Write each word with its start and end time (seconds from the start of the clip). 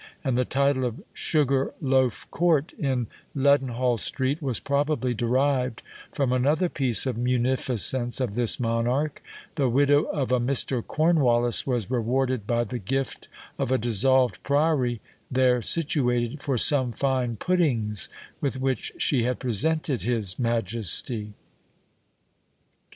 and 0.23 0.35
the 0.35 0.43
title 0.43 0.83
of 0.83 1.03
Sugar 1.13 1.75
loaf 1.79 2.25
court, 2.31 2.73
in 2.79 3.05
Leadenhall 3.35 3.99
street, 3.99 4.41
was 4.41 4.59
probably 4.59 5.13
derived 5.13 5.83
from 6.11 6.33
another 6.33 6.69
piece 6.69 7.05
of 7.05 7.19
munificence 7.19 8.19
of 8.19 8.33
this 8.33 8.59
monarch: 8.59 9.21
the 9.53 9.69
widow 9.69 10.05
of 10.05 10.31
a 10.31 10.39
Mr. 10.39 10.83
Cornwallis 10.83 11.67
was 11.67 11.91
rewarded 11.91 12.47
by 12.47 12.63
the 12.63 12.79
gift 12.79 13.27
of 13.59 13.71
a 13.71 13.77
dissolved 13.77 14.41
priory 14.41 15.01
there 15.29 15.61
situated, 15.61 16.41
for 16.41 16.57
some 16.57 16.91
fine 16.91 17.35
puddings 17.35 18.09
with 18.39 18.59
which 18.59 18.91
she 18.97 19.21
had 19.25 19.37
presented 19.37 20.01
his 20.01 20.39
majesty! 20.39 21.35